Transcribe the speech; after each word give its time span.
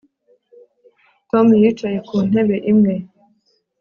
Tom 1.29 1.47
yicaye 1.61 1.97
ku 2.07 2.15
ntebe 2.27 2.55
imwe 2.71 2.93